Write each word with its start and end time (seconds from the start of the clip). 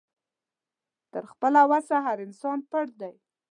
تر 1.11 1.23
خپله 1.31 1.61
وسه 1.71 1.95
هر 2.05 2.17
انسان 2.27 2.59
پړ 2.69 2.85
دی 2.99 3.15